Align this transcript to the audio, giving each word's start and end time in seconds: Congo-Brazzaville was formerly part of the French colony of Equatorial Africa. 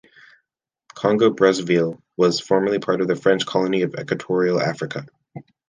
Congo-Brazzaville 0.95 2.01
was 2.17 2.39
formerly 2.39 2.79
part 2.79 3.01
of 3.01 3.07
the 3.07 3.15
French 3.15 3.45
colony 3.45 3.83
of 3.83 3.93
Equatorial 3.93 4.59
Africa. 4.59 5.05